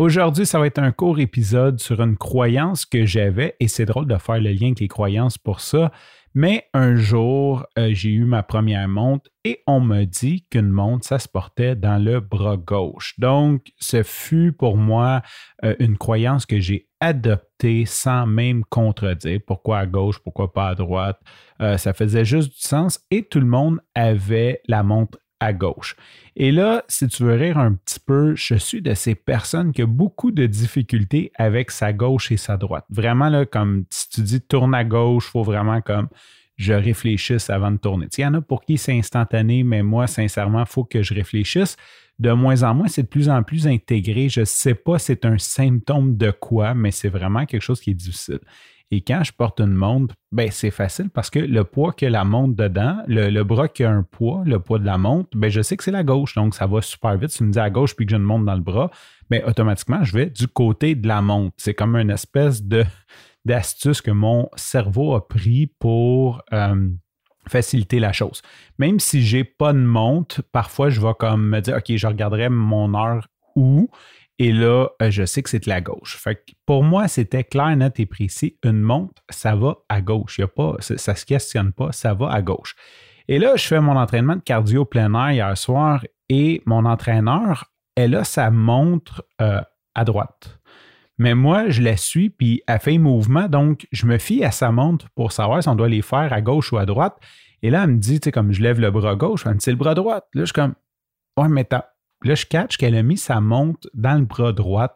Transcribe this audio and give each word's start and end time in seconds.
Aujourd'hui, 0.00 0.46
ça 0.46 0.58
va 0.58 0.66
être 0.66 0.78
un 0.78 0.92
court 0.92 1.20
épisode 1.20 1.78
sur 1.78 2.00
une 2.00 2.16
croyance 2.16 2.86
que 2.86 3.04
j'avais, 3.04 3.54
et 3.60 3.68
c'est 3.68 3.84
drôle 3.84 4.06
de 4.06 4.16
faire 4.16 4.40
le 4.40 4.50
lien 4.50 4.68
avec 4.68 4.80
les 4.80 4.88
croyances 4.88 5.36
pour 5.36 5.60
ça. 5.60 5.92
Mais 6.32 6.64
un 6.72 6.94
jour, 6.94 7.66
euh, 7.78 7.90
j'ai 7.92 8.08
eu 8.08 8.24
ma 8.24 8.42
première 8.42 8.88
montre 8.88 9.28
et 9.44 9.62
on 9.66 9.80
m'a 9.80 10.06
dit 10.06 10.46
qu'une 10.50 10.70
montre, 10.70 11.06
ça 11.06 11.18
se 11.18 11.28
portait 11.28 11.76
dans 11.76 12.02
le 12.02 12.20
bras 12.20 12.56
gauche. 12.56 13.12
Donc, 13.18 13.72
ce 13.78 14.02
fut 14.02 14.52
pour 14.52 14.78
moi 14.78 15.20
euh, 15.66 15.76
une 15.80 15.98
croyance 15.98 16.46
que 16.46 16.60
j'ai 16.60 16.88
adoptée 17.00 17.84
sans 17.84 18.26
même 18.26 18.64
contredire. 18.64 19.40
Pourquoi 19.46 19.80
à 19.80 19.86
gauche, 19.86 20.18
pourquoi 20.20 20.54
pas 20.54 20.68
à 20.68 20.74
droite? 20.74 21.20
Euh, 21.60 21.76
ça 21.76 21.92
faisait 21.92 22.24
juste 22.24 22.52
du 22.52 22.60
sens 22.60 23.04
et 23.10 23.24
tout 23.24 23.40
le 23.40 23.44
monde 23.44 23.80
avait 23.94 24.62
la 24.66 24.82
montre 24.82 25.18
à 25.40 25.52
gauche. 25.52 25.96
Et 26.36 26.52
là, 26.52 26.84
si 26.88 27.08
tu 27.08 27.24
veux 27.24 27.34
rire 27.34 27.58
un 27.58 27.74
petit 27.74 27.98
peu, 27.98 28.34
je 28.36 28.54
suis 28.54 28.82
de 28.82 28.94
ces 28.94 29.14
personnes 29.14 29.72
qui 29.72 29.82
ont 29.82 29.88
beaucoup 29.88 30.30
de 30.30 30.46
difficultés 30.46 31.32
avec 31.34 31.70
sa 31.70 31.92
gauche 31.92 32.30
et 32.30 32.36
sa 32.36 32.56
droite. 32.56 32.84
Vraiment, 32.90 33.28
là, 33.28 33.46
comme 33.46 33.84
si 33.90 34.08
tu 34.10 34.20
dis 34.22 34.40
tourne 34.40 34.74
à 34.74 34.84
gauche, 34.84 35.26
il 35.28 35.30
faut 35.30 35.42
vraiment 35.42 35.80
comme 35.80 36.08
je 36.56 36.74
réfléchisse 36.74 37.48
avant 37.48 37.70
de 37.70 37.78
tourner. 37.78 38.06
Il 38.18 38.20
y 38.20 38.26
en 38.26 38.34
a 38.34 38.42
pour 38.42 38.62
qui 38.62 38.76
c'est 38.76 38.96
instantané, 38.96 39.64
mais 39.64 39.82
moi, 39.82 40.06
sincèrement, 40.06 40.60
il 40.60 40.66
faut 40.66 40.84
que 40.84 41.02
je 41.02 41.14
réfléchisse. 41.14 41.76
De 42.18 42.32
moins 42.32 42.62
en 42.64 42.74
moins, 42.74 42.86
c'est 42.86 43.04
de 43.04 43.08
plus 43.08 43.30
en 43.30 43.42
plus 43.42 43.66
intégré. 43.66 44.28
Je 44.28 44.40
ne 44.40 44.44
sais 44.44 44.74
pas 44.74 44.98
c'est 44.98 45.24
un 45.24 45.38
symptôme 45.38 46.18
de 46.18 46.30
quoi, 46.30 46.74
mais 46.74 46.90
c'est 46.90 47.08
vraiment 47.08 47.46
quelque 47.46 47.62
chose 47.62 47.80
qui 47.80 47.92
est 47.92 47.94
difficile. 47.94 48.40
Et 48.92 49.02
quand 49.02 49.22
je 49.22 49.32
porte 49.32 49.60
une 49.60 49.72
montre, 49.72 50.14
ben 50.32 50.50
c'est 50.50 50.72
facile 50.72 51.10
parce 51.10 51.30
que 51.30 51.38
le 51.38 51.62
poids 51.62 51.92
que 51.92 52.06
la 52.06 52.24
montre 52.24 52.56
dedans, 52.56 53.02
le, 53.06 53.42
bras 53.44 53.68
qui 53.68 53.84
a 53.84 53.90
un 53.90 54.02
poids, 54.02 54.42
le 54.44 54.58
poids 54.58 54.80
de 54.80 54.86
la 54.86 54.98
montre, 54.98 55.28
ben 55.36 55.48
je 55.48 55.62
sais 55.62 55.76
que 55.76 55.84
c'est 55.84 55.92
la 55.92 56.02
gauche, 56.02 56.34
donc 56.34 56.54
ça 56.54 56.66
va 56.66 56.82
super 56.82 57.16
vite. 57.16 57.30
Si 57.30 57.38
tu 57.38 57.44
me 57.44 57.52
dis 57.52 57.58
à 57.60 57.70
gauche 57.70 57.94
puis 57.94 58.04
que 58.04 58.10
j'ai 58.10 58.16
une 58.16 58.24
montre 58.24 58.46
dans 58.46 58.54
le 58.54 58.60
bras, 58.60 58.90
ben 59.28 59.42
automatiquement, 59.46 60.02
je 60.02 60.12
vais 60.12 60.26
du 60.26 60.48
côté 60.48 60.96
de 60.96 61.06
la 61.06 61.22
montre. 61.22 61.54
C'est 61.56 61.74
comme 61.74 61.94
une 61.94 62.10
espèce 62.10 62.64
d'astuce 63.44 64.02
que 64.02 64.10
mon 64.10 64.48
cerveau 64.56 65.14
a 65.14 65.28
pris 65.28 65.68
pour 65.78 66.42
euh, 66.52 66.90
faciliter 67.48 68.00
la 68.00 68.12
chose. 68.12 68.42
Même 68.78 68.98
si 68.98 69.22
j'ai 69.22 69.44
pas 69.44 69.72
de 69.72 69.78
montre, 69.78 70.42
parfois 70.50 70.90
je 70.90 71.00
vais 71.00 71.14
comme 71.16 71.48
me 71.48 71.60
dire, 71.60 71.76
OK, 71.76 71.94
je 71.94 72.06
regarderai 72.08 72.48
mon 72.48 72.94
heure 72.94 73.28
où 73.54 73.88
et 74.40 74.52
là, 74.52 74.88
euh, 75.02 75.10
je 75.10 75.26
sais 75.26 75.42
que 75.42 75.50
c'est 75.50 75.64
de 75.64 75.68
la 75.68 75.82
gauche. 75.82 76.18
Pour 76.64 76.82
moi, 76.82 77.08
c'était 77.08 77.44
clair, 77.44 77.76
net 77.76 78.00
et 78.00 78.06
précis. 78.06 78.56
Une 78.64 78.80
montre, 78.80 79.22
ça 79.28 79.54
va 79.54 79.76
à 79.90 80.00
gauche. 80.00 80.38
Il 80.38 80.40
y 80.40 80.44
a 80.44 80.48
pas, 80.48 80.76
ça 80.80 81.12
ne 81.12 81.16
se 81.16 81.26
questionne 81.26 81.74
pas, 81.74 81.92
ça 81.92 82.14
va 82.14 82.32
à 82.32 82.40
gauche. 82.40 82.74
Et 83.28 83.38
là, 83.38 83.56
je 83.56 83.66
fais 83.66 83.82
mon 83.82 83.96
entraînement 83.96 84.36
de 84.36 84.40
cardio 84.40 84.86
plein 84.86 85.12
air 85.12 85.32
hier 85.32 85.58
soir 85.58 86.06
et 86.30 86.62
mon 86.64 86.86
entraîneur, 86.86 87.66
elle 87.94 88.14
a 88.14 88.24
sa 88.24 88.50
montre 88.50 89.26
euh, 89.42 89.60
à 89.94 90.04
droite. 90.06 90.58
Mais 91.18 91.34
moi, 91.34 91.68
je 91.68 91.82
la 91.82 91.98
suis, 91.98 92.30
puis 92.30 92.62
elle 92.66 92.80
fait 92.80 92.96
mouvement, 92.96 93.46
donc 93.46 93.86
je 93.92 94.06
me 94.06 94.16
fie 94.16 94.42
à 94.42 94.52
sa 94.52 94.72
montre 94.72 95.10
pour 95.14 95.32
savoir 95.32 95.62
si 95.62 95.68
on 95.68 95.74
doit 95.74 95.90
les 95.90 96.00
faire 96.00 96.32
à 96.32 96.40
gauche 96.40 96.72
ou 96.72 96.78
à 96.78 96.86
droite. 96.86 97.18
Et 97.60 97.68
là, 97.68 97.84
elle 97.84 97.90
me 97.90 97.98
dit, 97.98 98.20
tu 98.20 98.28
sais, 98.28 98.32
comme 98.32 98.52
je 98.52 98.62
lève 98.62 98.80
le 98.80 98.90
bras 98.90 99.16
gauche, 99.16 99.42
elle 99.44 99.52
me 99.52 99.58
dit, 99.58 99.64
c'est 99.64 99.70
le 99.70 99.76
bras 99.76 99.94
droit. 99.94 100.16
Là, 100.16 100.22
je 100.32 100.44
suis 100.46 100.54
comme, 100.54 100.76
ouais, 101.36 101.48
mais 101.50 101.64
Là, 102.22 102.34
je 102.34 102.46
catch 102.46 102.76
qu'elle 102.76 102.94
a 102.94 103.02
mis 103.02 103.16
sa 103.16 103.40
montre 103.40 103.88
dans 103.94 104.18
le 104.18 104.24
bras 104.24 104.52
droit. 104.52 104.94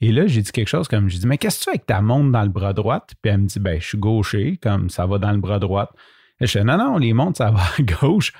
Et 0.00 0.12
là, 0.12 0.26
j'ai 0.26 0.40
dit 0.40 0.52
quelque 0.52 0.68
chose 0.68 0.88
comme, 0.88 1.08
j'ai 1.08 1.18
dit, 1.18 1.26
mais 1.26 1.36
qu'est-ce 1.36 1.58
que 1.58 1.64
tu 1.64 1.64
fais 1.64 1.70
avec 1.72 1.86
ta 1.86 2.00
montre 2.00 2.30
dans 2.30 2.42
le 2.42 2.48
bras 2.48 2.72
droit? 2.72 3.04
Puis 3.06 3.32
elle 3.32 3.38
me 3.38 3.46
dit, 3.46 3.60
ben, 3.60 3.80
je 3.80 3.86
suis 3.86 3.98
gaucher, 3.98 4.58
comme 4.62 4.88
ça 4.88 5.06
va 5.06 5.18
dans 5.18 5.32
le 5.32 5.38
bras 5.38 5.58
droit. 5.58 5.92
Et 6.40 6.46
je 6.46 6.58
dis, 6.58 6.64
non, 6.64 6.78
non, 6.78 6.96
les 6.96 7.12
montres, 7.12 7.38
ça 7.38 7.50
va 7.50 7.60
à 7.60 7.82
gauche, 7.82 8.32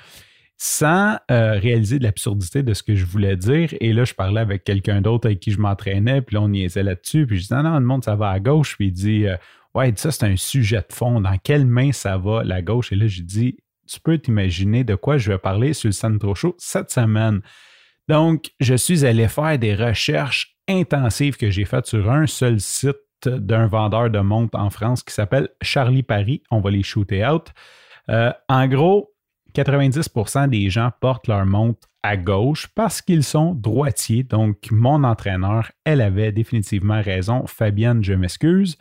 sans 0.57 1.17
euh, 1.29 1.59
réaliser 1.59 1.99
de 1.99 2.03
l'absurdité 2.03 2.63
de 2.63 2.73
ce 2.73 2.81
que 2.81 2.95
je 2.95 3.05
voulais 3.05 3.35
dire. 3.35 3.73
Et 3.79 3.93
là, 3.93 4.05
je 4.05 4.13
parlais 4.13 4.41
avec 4.41 4.63
quelqu'un 4.63 5.01
d'autre 5.01 5.27
avec 5.27 5.39
qui 5.39 5.51
je 5.51 5.59
m'entraînais, 5.59 6.21
puis 6.21 6.35
là, 6.35 6.41
on 6.41 6.49
niaisait 6.49 6.83
là-dessus. 6.83 7.27
Puis 7.27 7.37
je 7.37 7.47
dis, 7.47 7.53
non, 7.53 7.63
non, 7.63 7.77
une 7.77 7.83
montre, 7.83 8.05
ça 8.05 8.15
va 8.15 8.29
à 8.29 8.39
gauche. 8.39 8.75
Puis 8.75 8.87
il 8.87 8.93
dit, 8.93 9.27
euh, 9.27 9.35
ouais, 9.75 9.93
ça, 9.95 10.09
c'est 10.09 10.25
un 10.25 10.35
sujet 10.35 10.83
de 10.87 10.93
fond. 10.93 11.21
Dans 11.21 11.37
quelle 11.37 11.67
main 11.67 11.91
ça 11.91 12.17
va, 12.17 12.43
la 12.43 12.63
gauche? 12.63 12.91
Et 12.91 12.95
là, 12.95 13.05
j'ai 13.05 13.23
dit, 13.23 13.57
tu 13.87 13.99
peux 13.99 14.17
t'imaginer 14.17 14.83
de 14.83 14.95
quoi 14.95 15.17
je 15.17 15.31
vais 15.31 15.37
parler 15.37 15.73
sur 15.73 15.89
le 15.89 15.93
Centro 15.93 16.33
Show 16.33 16.55
cette 16.57 16.91
semaine. 16.91 17.41
Donc, 18.11 18.51
je 18.59 18.75
suis 18.75 19.05
allé 19.05 19.29
faire 19.29 19.57
des 19.57 19.73
recherches 19.73 20.57
intensives 20.67 21.37
que 21.37 21.49
j'ai 21.49 21.63
faites 21.63 21.85
sur 21.85 22.11
un 22.11 22.27
seul 22.27 22.59
site 22.59 22.97
d'un 23.25 23.67
vendeur 23.67 24.09
de 24.09 24.19
montres 24.19 24.59
en 24.59 24.69
France 24.69 25.01
qui 25.01 25.13
s'appelle 25.13 25.47
Charlie 25.61 26.03
Paris. 26.03 26.43
On 26.51 26.59
va 26.59 26.71
les 26.71 26.83
shooter 26.83 27.25
out. 27.25 27.53
Euh, 28.09 28.33
en 28.49 28.67
gros, 28.67 29.13
90% 29.55 30.49
des 30.49 30.69
gens 30.69 30.91
portent 30.99 31.29
leur 31.29 31.45
montre 31.45 31.87
à 32.03 32.17
gauche 32.17 32.67
parce 32.75 33.01
qu'ils 33.01 33.23
sont 33.23 33.53
droitiers. 33.53 34.23
Donc, 34.23 34.57
mon 34.71 35.05
entraîneur, 35.05 35.71
elle 35.85 36.01
avait 36.01 36.33
définitivement 36.33 37.01
raison. 37.01 37.47
Fabienne, 37.47 38.03
je 38.03 38.11
m'excuse. 38.11 38.77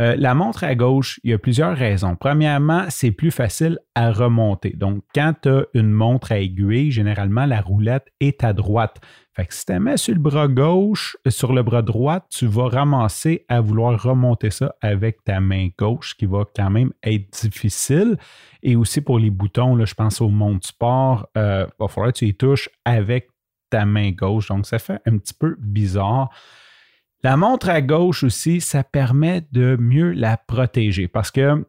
Euh, 0.00 0.16
la 0.16 0.34
montre 0.34 0.64
à 0.64 0.74
gauche, 0.74 1.20
il 1.22 1.30
y 1.30 1.34
a 1.34 1.38
plusieurs 1.38 1.76
raisons. 1.76 2.16
Premièrement, 2.16 2.86
c'est 2.88 3.12
plus 3.12 3.30
facile 3.30 3.78
à 3.94 4.10
remonter. 4.10 4.70
Donc, 4.70 5.02
quand 5.14 5.34
tu 5.42 5.48
as 5.48 5.64
une 5.74 5.90
montre 5.90 6.32
à 6.32 6.38
aiguille, 6.38 6.90
généralement, 6.90 7.46
la 7.46 7.60
roulette 7.60 8.06
est 8.20 8.44
à 8.44 8.52
droite. 8.52 9.00
Fait 9.34 9.46
que 9.46 9.54
si 9.54 9.64
tu 9.64 9.78
mets 9.78 9.96
sur 9.96 10.12
le 10.12 10.20
bras 10.20 10.46
gauche, 10.46 11.16
euh, 11.26 11.30
sur 11.30 11.52
le 11.54 11.62
bras 11.62 11.80
droit, 11.80 12.20
tu 12.28 12.46
vas 12.46 12.68
ramasser 12.68 13.46
à 13.48 13.60
vouloir 13.60 14.00
remonter 14.02 14.50
ça 14.50 14.74
avec 14.82 15.24
ta 15.24 15.40
main 15.40 15.68
gauche, 15.78 16.10
ce 16.10 16.14
qui 16.14 16.26
va 16.26 16.44
quand 16.54 16.68
même 16.68 16.92
être 17.02 17.30
difficile. 17.42 18.18
Et 18.62 18.76
aussi 18.76 19.00
pour 19.00 19.18
les 19.18 19.30
boutons, 19.30 19.74
là, 19.74 19.86
je 19.86 19.94
pense 19.94 20.20
au 20.20 20.28
montre 20.28 20.66
sport, 20.66 21.28
euh, 21.38 21.66
il 21.66 21.82
va 21.82 21.88
falloir 21.88 22.12
que 22.12 22.18
tu 22.18 22.26
les 22.26 22.34
touches 22.34 22.68
avec 22.84 23.30
ta 23.70 23.86
main 23.86 24.10
gauche. 24.10 24.48
Donc, 24.48 24.66
ça 24.66 24.78
fait 24.78 25.00
un 25.06 25.16
petit 25.16 25.34
peu 25.34 25.56
bizarre. 25.58 26.28
La 27.24 27.36
montre 27.36 27.68
à 27.70 27.80
gauche 27.80 28.24
aussi, 28.24 28.60
ça 28.60 28.82
permet 28.82 29.46
de 29.52 29.76
mieux 29.78 30.10
la 30.10 30.36
protéger 30.36 31.06
parce 31.08 31.30
que 31.30 31.64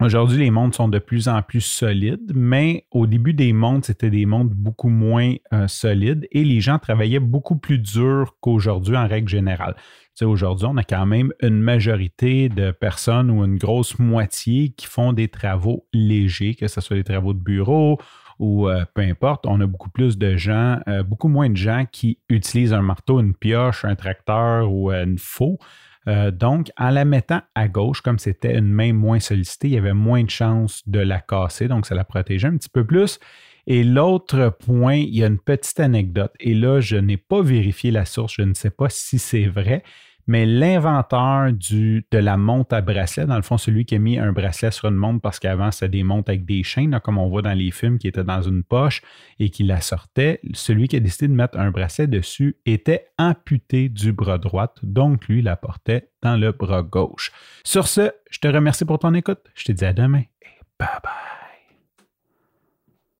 Aujourd'hui, 0.00 0.38
les 0.38 0.52
montres 0.52 0.76
sont 0.76 0.86
de 0.86 1.00
plus 1.00 1.26
en 1.26 1.42
plus 1.42 1.60
solides, 1.60 2.30
mais 2.32 2.86
au 2.92 3.08
début 3.08 3.34
des 3.34 3.52
montres, 3.52 3.88
c'était 3.88 4.10
des 4.10 4.26
montres 4.26 4.54
beaucoup 4.54 4.90
moins 4.90 5.34
euh, 5.52 5.66
solides 5.66 6.28
et 6.30 6.44
les 6.44 6.60
gens 6.60 6.78
travaillaient 6.78 7.18
beaucoup 7.18 7.56
plus 7.56 7.80
dur 7.80 8.36
qu'aujourd'hui 8.40 8.96
en 8.96 9.08
règle 9.08 9.28
générale. 9.28 9.74
Aujourd'hui, 10.22 10.66
on 10.70 10.76
a 10.76 10.84
quand 10.84 11.04
même 11.04 11.32
une 11.42 11.60
majorité 11.60 12.48
de 12.48 12.70
personnes 12.70 13.28
ou 13.28 13.44
une 13.44 13.56
grosse 13.56 13.98
moitié 13.98 14.70
qui 14.70 14.86
font 14.86 15.12
des 15.12 15.28
travaux 15.28 15.86
légers, 15.92 16.54
que 16.54 16.68
ce 16.68 16.80
soit 16.80 16.96
des 16.96 17.04
travaux 17.04 17.34
de 17.34 17.40
bureau 17.40 17.98
ou 18.38 18.68
euh, 18.68 18.84
peu 18.94 19.02
importe, 19.02 19.46
on 19.46 19.60
a 19.60 19.66
beaucoup 19.66 19.90
plus 19.90 20.18
de 20.18 20.36
gens, 20.36 20.80
euh, 20.88 21.02
beaucoup 21.02 21.28
moins 21.28 21.50
de 21.50 21.56
gens 21.56 21.84
qui 21.90 22.18
utilisent 22.28 22.72
un 22.72 22.82
marteau, 22.82 23.20
une 23.20 23.34
pioche, 23.34 23.84
un 23.84 23.96
tracteur 23.96 24.70
ou 24.70 24.92
euh, 24.92 25.04
une 25.04 25.18
faux. 25.18 25.58
donc, 26.32 26.70
en 26.78 26.88
la 26.88 27.04
mettant 27.04 27.42
à 27.54 27.68
gauche, 27.68 28.00
comme 28.00 28.18
c'était 28.18 28.56
une 28.56 28.72
main 28.72 28.94
moins 28.94 29.20
sollicitée, 29.20 29.68
il 29.68 29.74
y 29.74 29.78
avait 29.78 29.92
moins 29.92 30.24
de 30.24 30.30
chances 30.30 30.82
de 30.88 31.00
la 31.00 31.20
casser, 31.20 31.68
donc 31.68 31.84
ça 31.84 31.94
la 31.94 32.04
protégeait 32.04 32.48
un 32.48 32.56
petit 32.56 32.70
peu 32.70 32.84
plus. 32.84 33.18
Et 33.66 33.84
l'autre 33.84 34.56
point, 34.58 34.94
il 34.94 35.14
y 35.14 35.22
a 35.22 35.26
une 35.26 35.38
petite 35.38 35.78
anecdote. 35.78 36.32
Et 36.40 36.54
là, 36.54 36.80
je 36.80 36.96
n'ai 36.96 37.18
pas 37.18 37.42
vérifié 37.42 37.90
la 37.90 38.06
source, 38.06 38.32
je 38.36 38.42
ne 38.42 38.54
sais 38.54 38.70
pas 38.70 38.88
si 38.88 39.18
c'est 39.18 39.44
vrai, 39.44 39.82
mais 40.28 40.44
l'inventeur 40.44 41.50
de 41.52 42.18
la 42.18 42.36
montre 42.36 42.76
à 42.76 42.82
bracelet, 42.82 43.26
dans 43.26 43.36
le 43.36 43.42
fond, 43.42 43.56
celui 43.56 43.86
qui 43.86 43.94
a 43.94 43.98
mis 43.98 44.18
un 44.18 44.30
bracelet 44.30 44.70
sur 44.70 44.88
une 44.88 44.94
montre 44.94 45.22
parce 45.22 45.38
qu'avant, 45.38 45.70
c'était 45.70 45.88
des 45.88 46.04
avec 46.08 46.44
des 46.44 46.62
chaînes, 46.62 47.00
comme 47.02 47.16
on 47.16 47.28
voit 47.28 47.42
dans 47.42 47.56
les 47.56 47.70
films, 47.70 47.98
qui 47.98 48.08
étaient 48.08 48.24
dans 48.24 48.42
une 48.42 48.62
poche 48.62 49.00
et 49.38 49.48
qui 49.48 49.64
la 49.64 49.80
sortait. 49.80 50.40
Celui 50.52 50.86
qui 50.86 50.96
a 50.96 51.00
décidé 51.00 51.28
de 51.28 51.32
mettre 51.32 51.58
un 51.58 51.70
bracelet 51.70 52.06
dessus 52.06 52.56
était 52.66 53.06
amputé 53.18 53.88
du 53.88 54.12
bras 54.12 54.38
droit, 54.38 54.74
donc 54.82 55.26
lui 55.28 55.40
la 55.40 55.56
portait 55.56 56.10
dans 56.22 56.36
le 56.36 56.52
bras 56.52 56.82
gauche. 56.82 57.32
Sur 57.64 57.88
ce, 57.88 58.10
je 58.30 58.38
te 58.38 58.48
remercie 58.48 58.84
pour 58.84 58.98
ton 58.98 59.14
écoute. 59.14 59.40
Je 59.54 59.64
te 59.64 59.72
dis 59.72 59.84
à 59.84 59.94
demain 59.94 60.24
et 60.42 60.60
bye 60.78 60.88
bye. 61.02 61.37